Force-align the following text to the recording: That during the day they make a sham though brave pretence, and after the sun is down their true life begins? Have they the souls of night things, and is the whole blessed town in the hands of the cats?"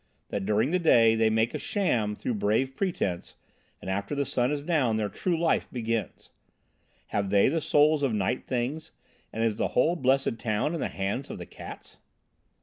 That 0.29 0.47
during 0.47 0.71
the 0.71 0.79
day 0.79 1.13
they 1.13 1.29
make 1.29 1.53
a 1.53 1.59
sham 1.59 2.17
though 2.19 2.33
brave 2.33 2.75
pretence, 2.75 3.35
and 3.79 3.87
after 3.87 4.15
the 4.15 4.25
sun 4.25 4.49
is 4.49 4.63
down 4.63 4.97
their 4.97 5.09
true 5.09 5.37
life 5.39 5.67
begins? 5.71 6.31
Have 7.09 7.29
they 7.29 7.49
the 7.49 7.61
souls 7.61 8.01
of 8.01 8.11
night 8.11 8.47
things, 8.47 8.89
and 9.31 9.43
is 9.43 9.57
the 9.57 9.67
whole 9.77 9.95
blessed 9.95 10.39
town 10.39 10.73
in 10.73 10.79
the 10.79 10.87
hands 10.87 11.29
of 11.29 11.37
the 11.37 11.45
cats?" 11.45 11.97